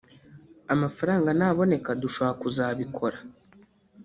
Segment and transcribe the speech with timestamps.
[0.73, 3.17] amafaranga naboneka dushobora kuzabikora